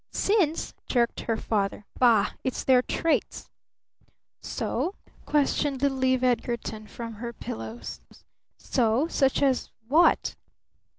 "Sins!" 0.09 0.73
jerked 0.87 1.19
her 1.19 1.37
father. 1.37 1.85
"Bah! 1.99 2.31
It's 2.43 2.63
their 2.63 2.81
traits!" 2.81 3.51
"So?" 4.41 4.95
questioned 5.27 5.83
little 5.83 6.03
Eve 6.03 6.23
Edgarton 6.23 6.87
from 6.87 7.13
her 7.13 7.31
pillows. 7.31 7.99
"So? 8.57 9.07
Such 9.07 9.43
as 9.43 9.69
what?" 9.87 10.35